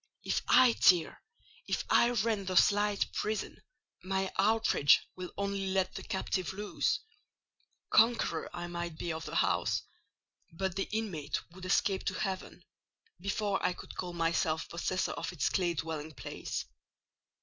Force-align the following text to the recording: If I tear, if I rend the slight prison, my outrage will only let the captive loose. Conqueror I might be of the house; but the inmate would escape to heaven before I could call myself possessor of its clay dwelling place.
If 0.23 0.41
I 0.47 0.71
tear, 0.71 1.21
if 1.67 1.83
I 1.87 2.09
rend 2.09 2.47
the 2.47 2.57
slight 2.57 3.13
prison, 3.13 3.61
my 4.03 4.33
outrage 4.39 4.99
will 5.15 5.31
only 5.37 5.67
let 5.67 5.93
the 5.93 6.01
captive 6.01 6.53
loose. 6.53 7.01
Conqueror 7.91 8.49
I 8.51 8.65
might 8.65 8.97
be 8.97 9.13
of 9.13 9.25
the 9.25 9.35
house; 9.35 9.83
but 10.53 10.75
the 10.75 10.89
inmate 10.91 11.39
would 11.51 11.65
escape 11.65 12.03
to 12.05 12.15
heaven 12.15 12.63
before 13.19 13.63
I 13.63 13.73
could 13.73 13.93
call 13.95 14.13
myself 14.13 14.67
possessor 14.69 15.11
of 15.11 15.31
its 15.31 15.49
clay 15.49 15.75
dwelling 15.75 16.13
place. 16.15 16.65